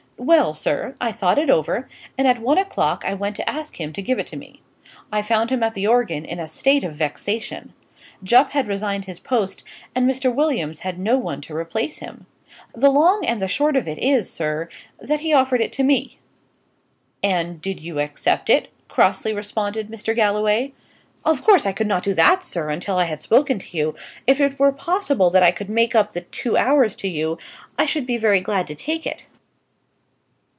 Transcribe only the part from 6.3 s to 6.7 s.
a